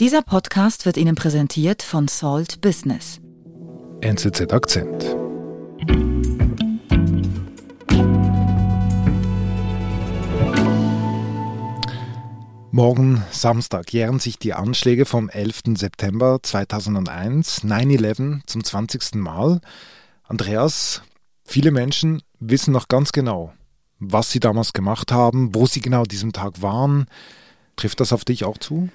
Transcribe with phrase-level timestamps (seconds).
[0.00, 3.20] Dieser Podcast wird Ihnen präsentiert von Salt Business.
[4.00, 5.04] NZZ Akzent.
[12.72, 15.76] Morgen Samstag jähren sich die Anschläge vom 11.
[15.76, 19.14] September 2001, 9-11, zum 20.
[19.14, 19.60] Mal.
[20.24, 21.02] Andreas,
[21.44, 23.52] viele Menschen wissen noch ganz genau,
[24.00, 27.06] was sie damals gemacht haben, wo sie genau diesem Tag waren.
[27.76, 28.88] Trifft das auf dich auch zu?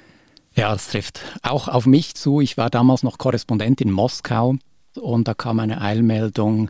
[0.56, 2.42] Ja, das trifft auch auf mich zu.
[2.42, 4.56] Ich war damals noch Korrespondent in Moskau
[4.96, 6.70] und da kam eine Eilmeldung,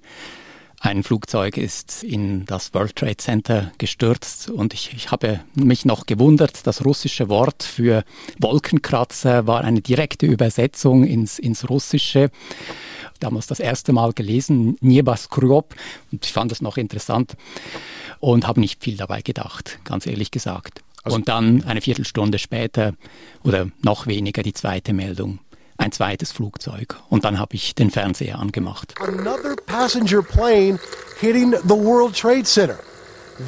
[0.81, 6.05] ein Flugzeug ist in das World Trade Center gestürzt und ich, ich habe mich noch
[6.05, 8.03] gewundert, das russische Wort für
[8.39, 12.31] Wolkenkratzer war eine direkte Übersetzung ins, ins Russische.
[13.19, 15.75] Damals das erste Mal gelesen, Niebaskrop,
[16.13, 17.35] und ich fand das noch interessant
[18.21, 20.81] und habe nicht viel dabei gedacht, ganz ehrlich gesagt.
[21.03, 22.93] Also und dann eine Viertelstunde später
[23.43, 25.39] oder noch weniger die zweite Meldung
[25.79, 26.97] ein zweites Flugzeug.
[27.09, 28.93] Und dann habe ich den Fernseher angemacht.
[28.99, 30.77] Another passenger plane
[31.19, 32.79] hitting the World Trade Center.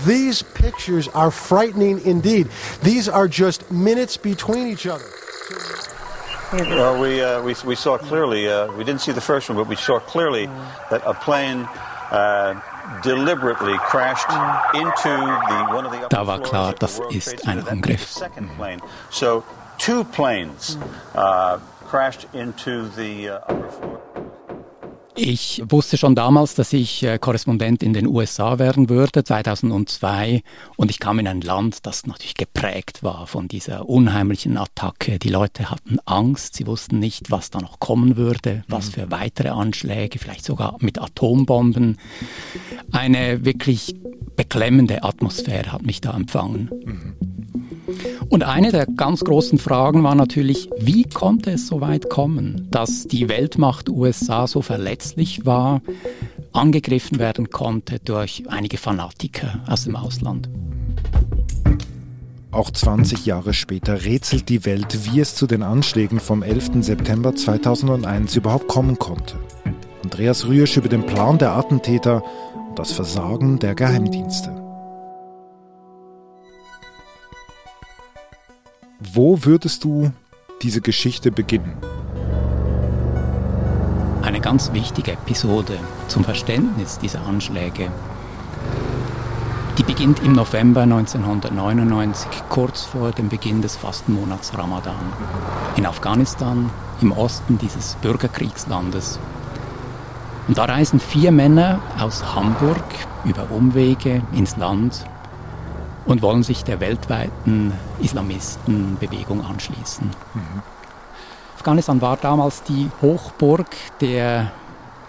[0.05, 2.47] These pictures are frightening indeed.
[2.81, 5.03] These are just minutes between each other.
[6.53, 9.67] Well, we, uh, we, we saw clearly, uh, we didn't see the first one, but
[9.67, 10.47] we saw clearly
[10.89, 11.67] that a plane
[12.11, 12.59] uh,
[13.03, 14.29] deliberately crashed
[14.73, 18.17] into the, one of the da war klar, das ist ein Angriff.
[19.09, 19.43] So
[19.77, 20.77] two planes
[21.15, 24.01] uh, crashed into the uh, upper floor.
[25.15, 30.41] Ich wusste schon damals, dass ich äh, Korrespondent in den USA werden würde, 2002.
[30.77, 35.19] Und ich kam in ein Land, das natürlich geprägt war von dieser unheimlichen Attacke.
[35.19, 38.91] Die Leute hatten Angst, sie wussten nicht, was da noch kommen würde, was mhm.
[38.91, 41.97] für weitere Anschläge, vielleicht sogar mit Atombomben.
[42.91, 43.95] Eine wirklich
[44.37, 46.69] beklemmende Atmosphäre hat mich da empfangen.
[46.85, 47.30] Mhm.
[48.31, 53.05] Und eine der ganz großen Fragen war natürlich, wie konnte es so weit kommen, dass
[53.05, 55.81] die Weltmacht USA so verletzlich war,
[56.53, 60.49] angegriffen werden konnte durch einige Fanatiker aus dem Ausland.
[62.51, 66.85] Auch 20 Jahre später rätselt die Welt, wie es zu den Anschlägen vom 11.
[66.85, 69.35] September 2001 überhaupt kommen konnte.
[70.05, 72.23] Andreas Rüesch über den Plan der Attentäter
[72.69, 74.60] und das Versagen der Geheimdienste.
[79.03, 80.11] Wo würdest du
[80.61, 81.75] diese Geschichte beginnen?
[84.21, 87.89] Eine ganz wichtige Episode zum Verständnis dieser Anschläge.
[89.79, 94.93] Die beginnt im November 1999, kurz vor dem Beginn des Fastenmonats Ramadan.
[95.77, 96.69] In Afghanistan,
[97.01, 99.19] im Osten dieses Bürgerkriegslandes.
[100.47, 102.83] Und da reisen vier Männer aus Hamburg
[103.25, 105.05] über Umwege ins Land
[106.05, 110.09] und wollen sich der weltweiten Islamistenbewegung anschließen.
[110.33, 110.61] Mhm.
[111.55, 113.67] Afghanistan war damals die Hochburg
[113.99, 114.51] der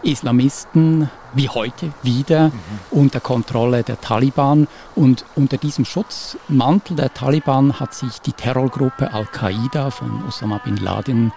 [0.03, 2.53] Islamisten, wie heute wieder, mhm.
[2.91, 4.69] unter Kontrolle der Taliban.
[4.95, 11.33] Und unter diesem Schutzmantel der Taliban hat sich die Terrorgruppe Al-Qaida von Osama bin Laden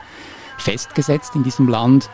[0.58, 2.10] festgesetzt in diesem Land.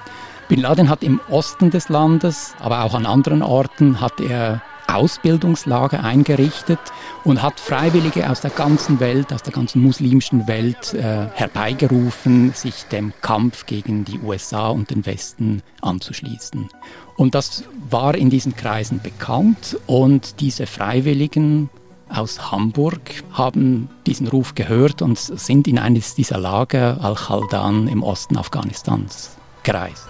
[0.48, 4.62] Bin Laden hat im Osten des Landes, aber auch an anderen Orten, hat er
[4.94, 6.80] Ausbildungslager eingerichtet
[7.24, 12.84] und hat Freiwillige aus der ganzen Welt, aus der ganzen muslimischen Welt äh, herbeigerufen, sich
[12.86, 16.70] dem Kampf gegen die USA und den Westen anzuschließen.
[17.18, 21.70] Und das war in diesen Kreisen bekannt und diese Freiwilligen
[22.10, 28.38] aus Hamburg haben diesen Ruf gehört und sind in eines dieser Lager Al-Khaldan im Osten
[28.38, 30.08] Afghanistans gereist.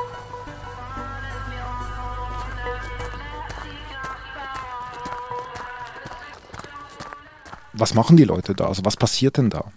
[7.82, 8.68] Was machen die Leute da?
[8.68, 9.72] Also was passiert denn da?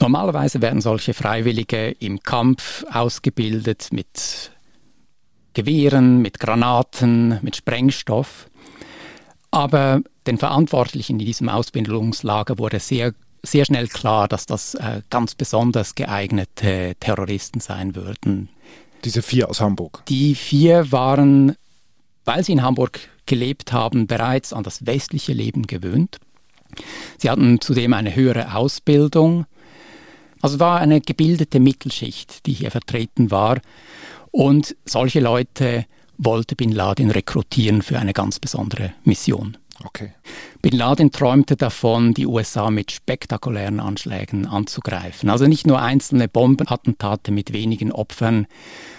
[0.00, 4.50] Normalerweise werden solche Freiwillige im Kampf ausgebildet mit
[5.54, 8.48] Gewehren, mit Granaten, mit Sprengstoff.
[9.52, 13.14] Aber den Verantwortlichen in diesem Ausbildungslager wurde sehr,
[13.44, 18.48] sehr schnell klar, dass das äh, ganz besonders geeignete Terroristen sein würden.
[19.04, 20.02] Diese vier aus Hamburg?
[20.08, 21.54] Die vier waren,
[22.24, 26.18] weil sie in Hamburg gelebt haben, bereits an das westliche Leben gewöhnt.
[27.18, 29.46] Sie hatten zudem eine höhere Ausbildung.
[30.40, 33.60] Also war eine gebildete Mittelschicht, die hier vertreten war.
[34.30, 35.86] Und solche Leute
[36.18, 39.56] wollte Bin Laden rekrutieren für eine ganz besondere Mission.
[39.84, 40.12] Okay.
[40.60, 45.30] Bin Laden träumte davon, die USA mit spektakulären Anschlägen anzugreifen.
[45.30, 48.46] Also nicht nur einzelne Bombenattentate mit wenigen Opfern,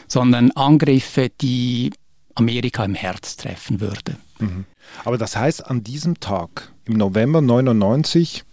[0.08, 1.92] sondern Angriffe, die
[2.36, 4.18] Amerika im Herz treffen würde.
[4.44, 4.66] Mhm.
[5.04, 8.44] Aber das heißt, an diesem Tag im November 99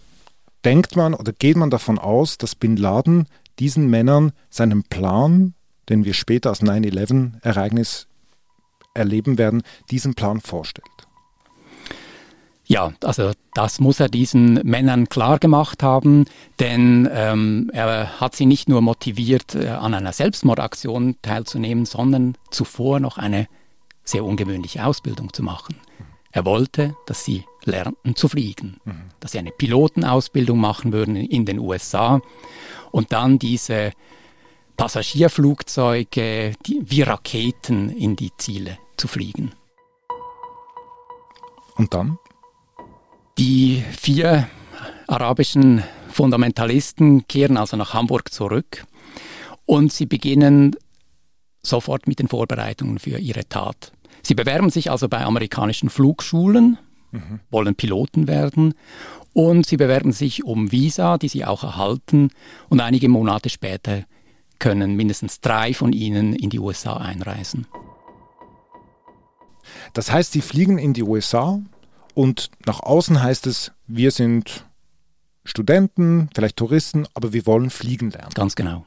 [0.64, 3.26] denkt man oder geht man davon aus, dass Bin Laden
[3.58, 5.54] diesen Männern seinen Plan,
[5.88, 8.06] den wir später als 9-11-Ereignis
[8.94, 10.86] erleben werden, diesen Plan vorstellt.
[12.70, 16.26] Ja, also das muss er diesen Männern klar gemacht haben,
[16.60, 23.00] denn ähm, er hat sie nicht nur motiviert, äh, an einer Selbstmordaktion teilzunehmen, sondern zuvor
[23.00, 23.48] noch eine
[24.04, 25.76] sehr ungewöhnliche Ausbildung zu machen.
[26.32, 29.10] Er wollte, dass sie lernten zu fliegen, mhm.
[29.18, 32.20] dass sie eine Pilotenausbildung machen würden in den USA
[32.92, 33.92] und dann diese
[34.76, 39.52] Passagierflugzeuge die, wie Raketen in die Ziele zu fliegen.
[41.76, 42.18] Und dann?
[43.38, 44.48] Die vier
[45.06, 48.84] arabischen Fundamentalisten kehren also nach Hamburg zurück
[49.66, 50.76] und sie beginnen
[51.62, 53.92] sofort mit den Vorbereitungen für ihre Tat.
[54.22, 56.78] Sie bewerben sich also bei amerikanischen Flugschulen,
[57.10, 57.40] mhm.
[57.50, 58.74] wollen Piloten werden
[59.32, 62.30] und sie bewerben sich um Visa, die sie auch erhalten
[62.68, 64.04] und einige Monate später
[64.58, 67.66] können mindestens drei von ihnen in die USA einreisen.
[69.94, 71.60] Das heißt, sie fliegen in die USA,
[72.14, 74.66] und nach außen heißt es, wir sind
[75.44, 78.30] Studenten, vielleicht Touristen, aber wir wollen fliegen lernen.
[78.34, 78.84] Ganz genau.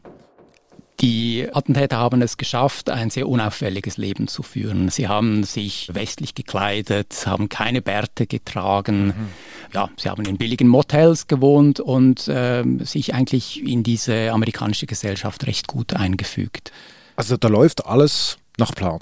[1.00, 4.90] Die Attentäter haben es geschafft, ein sehr unauffälliges Leben zu führen.
[4.90, 9.08] Sie haben sich westlich gekleidet, haben keine Bärte getragen.
[9.08, 9.14] Mhm.
[9.74, 15.46] Ja, sie haben in billigen Motels gewohnt und äh, sich eigentlich in diese amerikanische Gesellschaft
[15.48, 16.72] recht gut eingefügt.
[17.16, 19.00] Also da läuft alles nach Plan.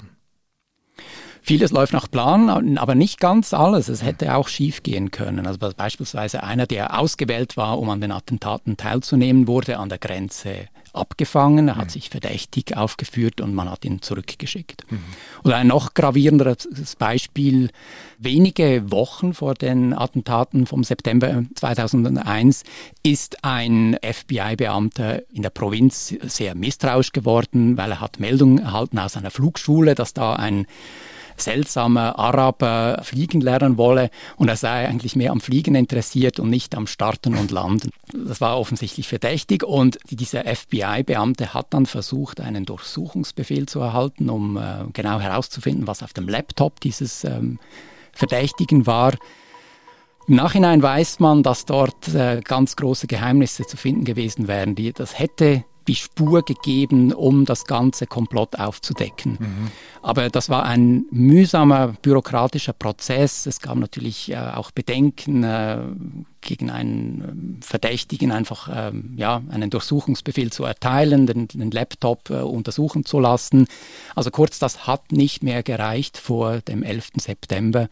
[1.44, 3.88] Vieles läuft nach Plan, aber nicht ganz alles.
[3.88, 5.44] Es hätte auch schief gehen können.
[5.46, 10.68] Also beispielsweise einer, der ausgewählt war, um an den Attentaten teilzunehmen, wurde an der Grenze
[10.92, 11.90] abgefangen, er hat mhm.
[11.90, 14.84] sich verdächtig aufgeführt und man hat ihn zurückgeschickt.
[14.90, 14.98] Mhm.
[15.44, 17.70] Oder ein noch gravierenderes Beispiel,
[18.18, 22.64] wenige Wochen vor den Attentaten vom September 2001
[23.02, 29.16] ist ein FBI-Beamter in der Provinz sehr misstrauisch geworden, weil er hat Meldungen erhalten aus
[29.16, 30.66] einer Flugschule, dass da ein
[31.36, 36.74] seltsamer Araber fliegen lernen wolle und er sei eigentlich mehr am Fliegen interessiert und nicht
[36.74, 37.90] am Starten und Landen.
[38.12, 44.56] Das war offensichtlich verdächtig und dieser FBI-Beamte hat dann versucht, einen Durchsuchungsbefehl zu erhalten, um
[44.56, 47.58] äh, genau herauszufinden, was auf dem Laptop dieses ähm,
[48.12, 49.14] Verdächtigen war.
[50.28, 54.74] Im Nachhinein weiß man, dass dort äh, ganz große Geheimnisse zu finden gewesen wären.
[54.74, 59.38] Die, das hätte die Spur gegeben, um das ganze Komplott aufzudecken.
[59.38, 59.70] Mhm.
[60.02, 63.46] Aber das war ein mühsamer bürokratischer Prozess.
[63.46, 65.78] Es gab natürlich äh, auch Bedenken äh,
[66.40, 72.34] gegen einen äh, Verdächtigen, einfach äh, ja, einen Durchsuchungsbefehl zu erteilen, den, den Laptop äh,
[72.34, 73.66] untersuchen zu lassen.
[74.14, 77.12] Also kurz, das hat nicht mehr gereicht vor dem 11.
[77.18, 77.88] September.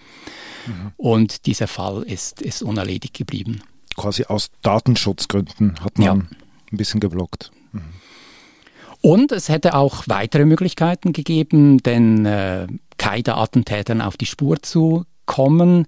[0.66, 0.92] Mhm.
[0.96, 3.62] Und dieser Fall ist, ist unerledigt geblieben.
[3.96, 6.12] Quasi aus Datenschutzgründen hat man ja.
[6.12, 6.28] ein
[6.72, 7.50] bisschen geblockt.
[9.02, 12.66] Und es hätte auch weitere Möglichkeiten gegeben, den äh,
[12.98, 15.86] Qaida-Attentätern auf die Spur zu kommen.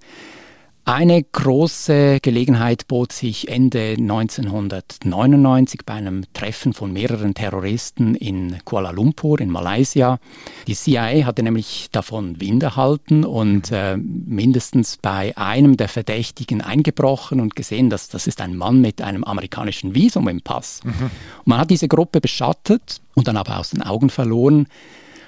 [0.85, 8.91] Eine große Gelegenheit bot sich Ende 1999 bei einem Treffen von mehreren Terroristen in Kuala
[8.91, 10.19] Lumpur in Malaysia.
[10.67, 17.39] Die CIA hatte nämlich davon Wind erhalten und äh, mindestens bei einem der Verdächtigen eingebrochen
[17.39, 20.81] und gesehen, dass das ist ein Mann mit einem amerikanischen Visum im Pass.
[20.83, 21.13] Mhm.
[21.45, 24.67] man hat diese Gruppe beschattet und dann aber aus den Augen verloren.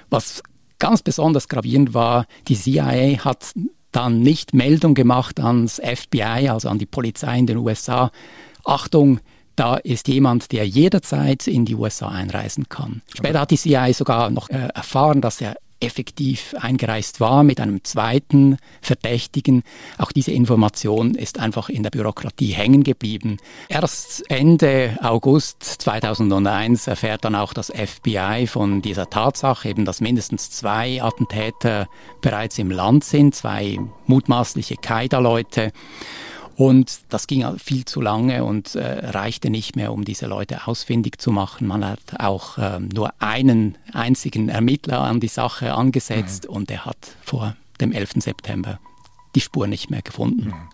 [0.09, 0.43] Was
[0.79, 3.53] ganz besonders gravierend war, die CIA hat
[3.95, 8.11] dann nicht Meldung gemacht ans FBI, also an die Polizei in den USA.
[8.63, 9.19] Achtung,
[9.55, 13.01] da ist jemand, der jederzeit in die USA einreisen kann.
[13.15, 15.55] Später hat die CIA sogar noch äh, erfahren, dass er
[15.85, 19.63] effektiv eingereist war mit einem zweiten Verdächtigen.
[19.97, 23.37] Auch diese Information ist einfach in der Bürokratie hängen geblieben.
[23.69, 30.51] Erst Ende August 2001 erfährt dann auch das FBI von dieser Tatsache, eben dass mindestens
[30.51, 31.87] zwei Attentäter
[32.21, 35.71] bereits im Land sind, zwei mutmaßliche Qaida-Leute.
[36.55, 41.19] Und das ging viel zu lange und äh, reichte nicht mehr, um diese Leute ausfindig
[41.19, 41.67] zu machen.
[41.67, 46.55] Man hat auch äh, nur einen einzigen Ermittler an die Sache angesetzt mhm.
[46.55, 48.13] und er hat vor dem 11.
[48.19, 48.79] September
[49.35, 50.47] die Spur nicht mehr gefunden.
[50.47, 50.69] Mhm.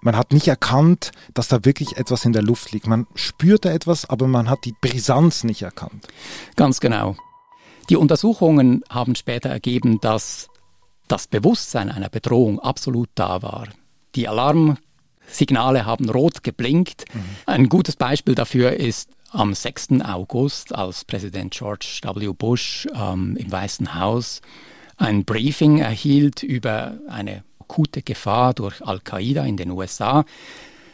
[0.00, 2.86] Man hat nicht erkannt, dass da wirklich etwas in der Luft liegt.
[2.86, 6.08] Man spürte etwas, aber man hat die Brisanz nicht erkannt.
[6.56, 7.16] Ganz genau.
[7.90, 10.48] Die Untersuchungen haben später ergeben, dass
[11.08, 13.68] das Bewusstsein einer Bedrohung absolut da war.
[14.14, 14.78] Die Alarm
[15.30, 17.04] Signale haben rot geblinkt.
[17.12, 17.20] Mhm.
[17.46, 20.02] Ein gutes Beispiel dafür ist am 6.
[20.02, 22.32] August, als Präsident George W.
[22.32, 24.40] Bush ähm, im Weißen Haus
[25.00, 30.24] ein Briefing erhielt über eine akute Gefahr durch Al-Qaida in den USA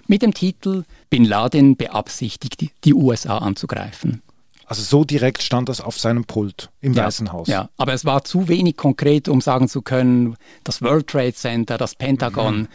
[0.07, 4.23] mit dem Titel Bin Laden beabsichtigt, die USA anzugreifen.
[4.65, 7.49] Also so direkt stand das auf seinem Pult im ja, Weißen Haus.
[7.49, 11.79] Ja, aber es war zu wenig konkret, um sagen zu können, das World Trade Center,
[11.79, 12.61] das Pentagon.
[12.61, 12.69] Mhm.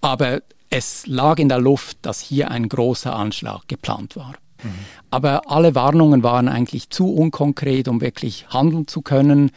[0.00, 0.42] Aber
[0.74, 4.34] es lag in der Luft, dass hier ein großer Anschlag geplant war.
[4.62, 4.74] Mhm.
[5.08, 9.52] Aber alle Warnungen waren eigentlich zu unkonkret, um wirklich handeln zu können.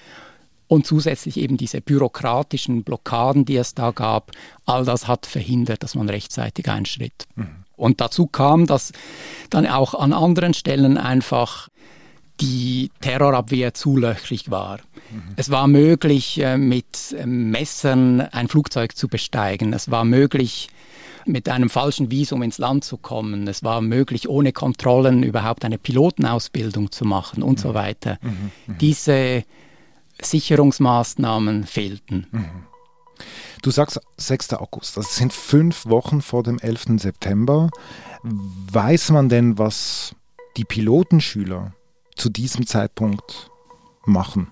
[0.67, 4.31] Und zusätzlich eben diese bürokratischen Blockaden, die es da gab,
[4.65, 7.25] all das hat verhindert, dass man rechtzeitig einschritt.
[7.36, 7.63] Mhm.
[7.75, 8.91] Und dazu kam, dass
[9.50, 11.69] dann auch an anderen Stellen einfach
[12.39, 14.77] die Terrorabwehr zu löchrig war.
[15.12, 15.34] Mhm.
[15.36, 19.74] Es war möglich, äh, mit Messern ein Flugzeug zu besteigen.
[19.74, 20.70] Es war möglich,
[21.27, 23.48] mit einem falschen Visum ins Land zu kommen.
[23.48, 27.62] Es war möglich, ohne Kontrollen überhaupt eine Pilotenausbildung zu machen und mhm.
[27.62, 28.17] so weiter.
[28.22, 28.51] Mhm.
[28.67, 28.77] mhm.
[28.79, 29.44] Diese
[30.22, 32.27] Sicherungsmaßnahmen fehlten.
[32.32, 32.63] Mhm.
[33.62, 34.53] Du sagst 6.
[34.53, 37.00] August, das sind fünf Wochen vor dem 11.
[37.00, 37.70] September.
[38.24, 40.15] Weiß man denn, was
[40.56, 41.74] die Pilotenschüler
[42.17, 43.50] zu diesem Zeitpunkt
[44.05, 44.51] machen?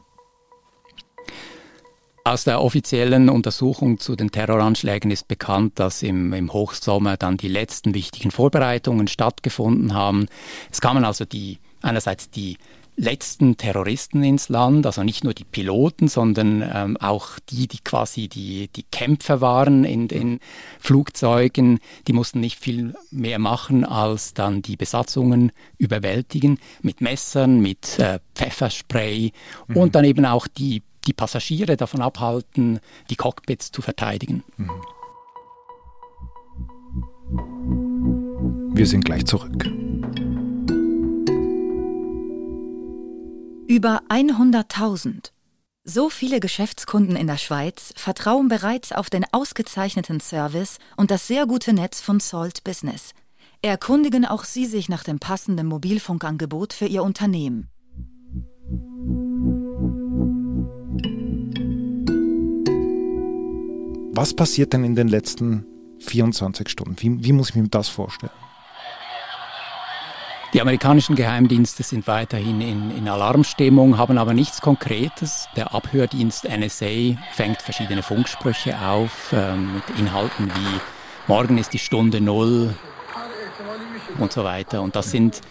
[2.24, 7.48] Aus der offiziellen Untersuchung zu den Terroranschlägen ist bekannt, dass im, im Hochsommer dann die
[7.48, 10.26] letzten wichtigen Vorbereitungen stattgefunden haben.
[10.72, 12.58] Es kamen also die einerseits die
[12.98, 18.28] letzten Terroristen ins Land, also nicht nur die Piloten, sondern ähm, auch die, die quasi
[18.28, 20.40] die, die Kämpfer waren in den
[20.80, 28.00] Flugzeugen, die mussten nicht viel mehr machen, als dann die Besatzungen überwältigen mit Messern, mit
[28.00, 29.32] äh, Pfefferspray
[29.68, 29.78] mhm.
[29.78, 32.80] und dann eben auch die, die Passagiere davon abhalten,
[33.10, 34.44] die Cockpits zu verteidigen.
[34.58, 34.72] Mhm.
[38.74, 39.70] Wir sind gleich zurück.
[43.68, 45.32] Über 100.000.
[45.84, 51.48] So viele Geschäftskunden in der Schweiz vertrauen bereits auf den ausgezeichneten Service und das sehr
[51.48, 53.14] gute Netz von Salt Business.
[53.64, 57.70] Erkundigen auch Sie sich nach dem passenden Mobilfunkangebot für Ihr Unternehmen.
[64.14, 65.66] Was passiert denn in den letzten
[66.02, 66.96] 24 Stunden?
[67.00, 68.32] Wie, wie muss ich mir das vorstellen?
[70.56, 75.50] Die amerikanischen Geheimdienste sind weiterhin in, in, Alarmstimmung, haben aber nichts Konkretes.
[75.58, 80.80] Der Abhördienst NSA fängt verschiedene Funksprüche auf ähm, mit Inhalten wie
[81.28, 82.74] Morgen ist die Stunde Null
[84.18, 84.82] und so weiter.
[84.82, 85.42] Und das sind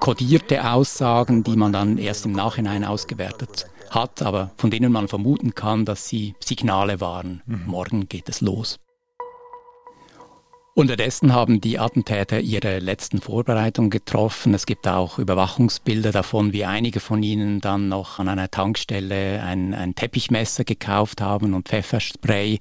[0.00, 5.54] kodierte Aussagen, die man dann erst im Nachhinein ausgewertet hat, aber von denen man vermuten
[5.54, 7.42] kann, dass sie Signale waren.
[7.46, 7.62] Mhm.
[7.66, 8.80] Morgen geht es los.
[10.78, 14.54] Unterdessen haben die Attentäter ihre letzten Vorbereitungen getroffen.
[14.54, 19.74] Es gibt auch Überwachungsbilder davon, wie einige von ihnen dann noch an einer Tankstelle ein,
[19.74, 22.60] ein Teppichmesser gekauft haben und Pfefferspray.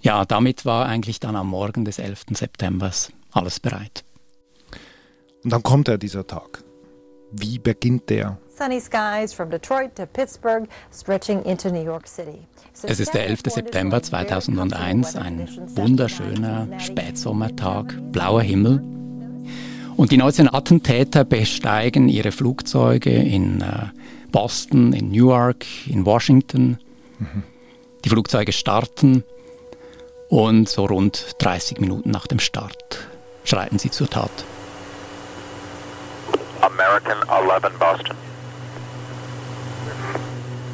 [0.00, 2.26] Ja, damit war eigentlich dann am Morgen des 11.
[2.34, 2.92] September
[3.32, 4.04] alles bereit.
[5.42, 6.62] Und dann kommt er dieser Tag.
[7.32, 8.38] Wie beginnt der?
[8.48, 12.46] Sunny skies from Detroit to Pittsburgh, stretching into New York City.
[12.82, 13.40] Es ist der 11.
[13.46, 18.82] September 2001, ein wunderschöner Spätsommertag, blauer Himmel.
[19.96, 23.86] Und die 19 Attentäter besteigen ihre Flugzeuge in äh,
[24.30, 26.78] Boston, in Newark, in Washington.
[27.18, 27.42] Mhm.
[28.04, 29.24] Die Flugzeuge starten
[30.28, 33.08] und so rund 30 Minuten nach dem Start
[33.44, 34.30] schreiten sie zur Tat.
[36.62, 38.16] American 11 Boston.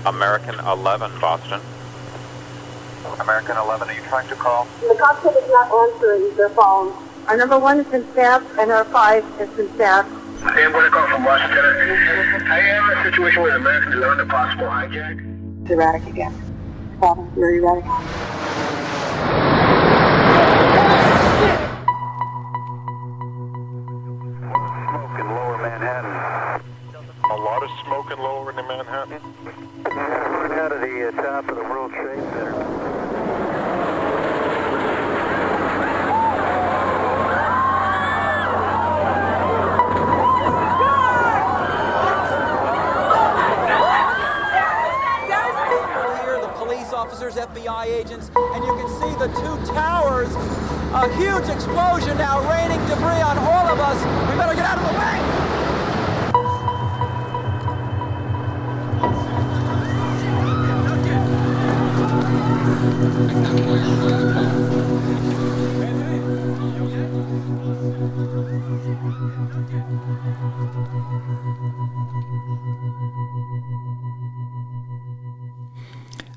[0.07, 1.61] American 11 Boston.
[3.21, 4.67] American 11, are you trying to call?
[4.81, 6.93] The cockpit is not answering their phone.
[7.29, 10.11] Our number one has been staffed, and our five has been staffed.
[10.43, 11.65] I am going to call from Washington.
[12.49, 15.63] I am in a situation with American 11, a possible hijack.
[15.63, 16.35] It's erratic again.
[16.99, 17.85] Problem, very erratic.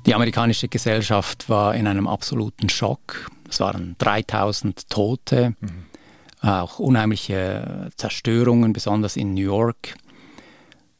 [0.08, 3.30] Die amerikanische Gesellschaft war in einem absoluten Schock.
[3.46, 6.48] Es waren 3000 Tote, mhm.
[6.48, 9.96] auch unheimliche Zerstörungen, besonders in New York.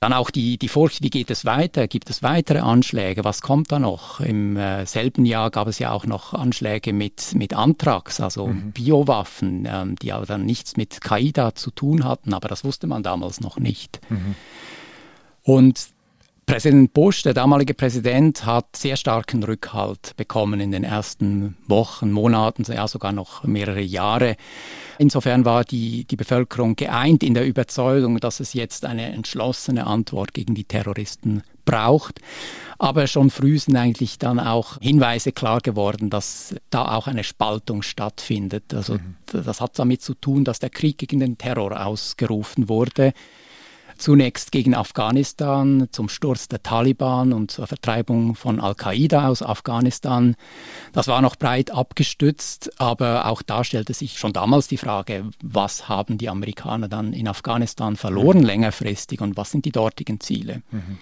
[0.00, 1.88] Dann auch die, die Furcht, wie geht es weiter?
[1.88, 3.24] Gibt es weitere Anschläge?
[3.24, 4.20] Was kommt da noch?
[4.20, 8.70] Im äh, selben Jahr gab es ja auch noch Anschläge mit, mit Anthrax, also mhm.
[8.70, 13.02] Biowaffen, ähm, die aber dann nichts mit Qaida zu tun hatten, aber das wusste man
[13.02, 14.00] damals noch nicht.
[14.08, 14.36] Mhm.
[15.42, 15.88] Und
[16.48, 22.64] Präsident Bush, der damalige Präsident, hat sehr starken Rückhalt bekommen in den ersten Wochen, Monaten,
[22.72, 24.34] ja sogar noch mehrere Jahre.
[24.96, 30.32] Insofern war die, die Bevölkerung geeint in der Überzeugung, dass es jetzt eine entschlossene Antwort
[30.32, 32.20] gegen die Terroristen braucht.
[32.78, 37.82] Aber schon früh sind eigentlich dann auch Hinweise klar geworden, dass da auch eine Spaltung
[37.82, 38.72] stattfindet.
[38.72, 39.16] Also mhm.
[39.44, 43.12] das hat damit zu tun, dass der Krieg gegen den Terror ausgerufen wurde.
[43.98, 50.36] Zunächst gegen Afghanistan, zum Sturz der Taliban und zur Vertreibung von Al-Qaida aus Afghanistan.
[50.92, 55.88] Das war noch breit abgestützt, aber auch da stellte sich schon damals die Frage, was
[55.88, 60.62] haben die Amerikaner dann in Afghanistan verloren längerfristig und was sind die dortigen Ziele?
[60.70, 60.98] Mhm.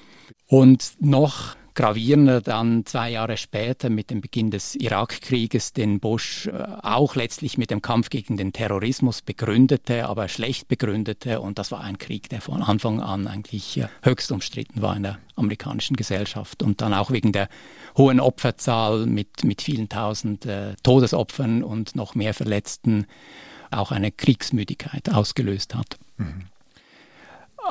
[0.48, 6.52] Und noch gravierender dann zwei Jahre später mit dem Beginn des Irakkrieges, den Bush äh,
[6.82, 11.40] auch letztlich mit dem Kampf gegen den Terrorismus begründete, aber schlecht begründete.
[11.40, 15.04] Und das war ein Krieg, der von Anfang an eigentlich äh, höchst umstritten war in
[15.04, 17.48] der amerikanischen Gesellschaft und dann auch wegen der
[17.96, 23.06] hohen Opferzahl mit, mit vielen tausend äh, Todesopfern und noch mehr Verletzten
[23.70, 25.98] auch eine Kriegsmüdigkeit ausgelöst hat.
[26.16, 26.46] Mhm.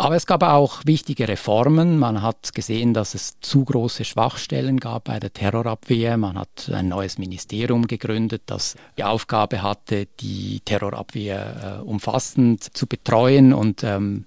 [0.05, 1.97] Aber es gab auch wichtige Reformen.
[1.97, 6.15] Man hat gesehen, dass es zu große Schwachstellen gab bei der Terrorabwehr.
[6.17, 12.85] Man hat ein neues Ministerium gegründet, das die Aufgabe hatte, die Terrorabwehr äh, umfassend zu
[12.85, 14.25] betreuen und ähm,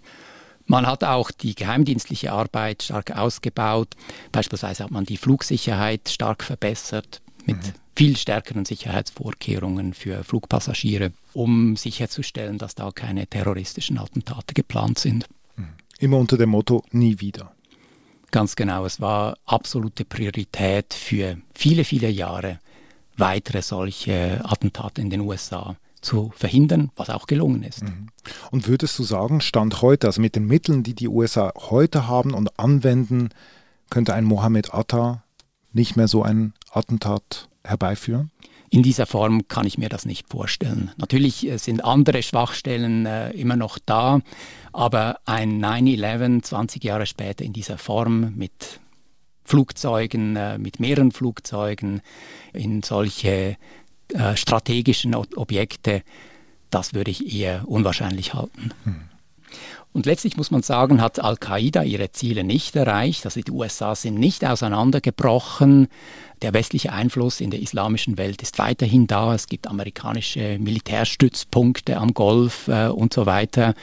[0.67, 3.95] man hat auch die geheimdienstliche Arbeit stark ausgebaut.
[4.33, 7.73] Beispielsweise hat man die Flugsicherheit stark verbessert mit mhm.
[7.95, 15.29] viel stärkeren Sicherheitsvorkehrungen für Flugpassagiere, um sicherzustellen, dass da keine terroristischen Attentate geplant sind.
[15.99, 17.53] Immer unter dem Motto nie wieder.
[18.31, 22.61] Ganz genau, es war absolute Priorität für viele, viele Jahre,
[23.17, 27.83] weitere solche Attentate in den USA zu verhindern, was auch gelungen ist.
[27.83, 28.09] Mhm.
[28.51, 32.35] Und würdest du sagen, Stand heute, also mit den Mitteln, die die USA heute haben
[32.35, 33.31] und anwenden,
[33.91, 35.25] könnte ein Mohammed Atta
[35.73, 38.31] nicht mehr so ein Attentat herbeiführen?
[38.71, 40.91] In dieser Form kann ich mir das nicht vorstellen.
[40.97, 44.21] Natürlich äh, sind andere Schwachstellen äh, immer noch da,
[44.73, 48.81] aber ein 9-11 20 Jahre später in dieser Form mit
[49.45, 52.03] Flugzeugen, äh, mit mehreren Flugzeugen,
[52.53, 53.57] in solche
[54.13, 56.03] äh, strategischen Objekte,
[56.71, 58.73] das würde ich eher unwahrscheinlich halten.
[58.85, 59.01] Hm.
[59.93, 63.25] Und letztlich muss man sagen, hat Al-Qaida ihre Ziele nicht erreicht.
[63.25, 65.89] Also die USA sind nicht auseinandergebrochen.
[66.43, 69.35] Der westliche Einfluss in der islamischen Welt ist weiterhin da.
[69.35, 73.75] Es gibt amerikanische Militärstützpunkte am Golf äh, und so weiter.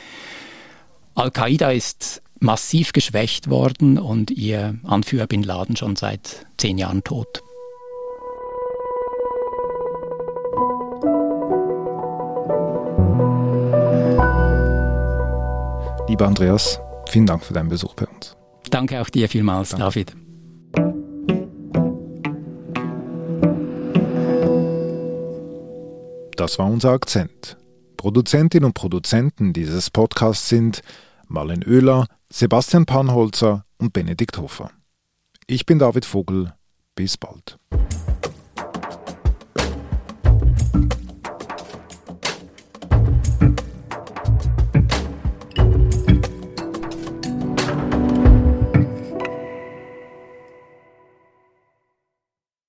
[1.15, 7.41] Al-Qaida ist massiv geschwächt worden und ihr Anführer Bin Laden schon seit zehn Jahren tot.
[16.07, 18.37] Lieber Andreas, vielen Dank für deinen Besuch bei uns.
[18.69, 19.85] Danke auch dir vielmals, Danke.
[19.85, 20.15] David.
[26.37, 27.57] Das war unser Akzent.
[27.97, 30.81] Produzentinnen und Produzenten dieses Podcasts sind
[31.27, 34.69] Marlen Oehler, Sebastian Panholzer und Benedikt Hofer.
[35.47, 36.53] Ich bin David Vogel.
[36.93, 37.57] Bis bald.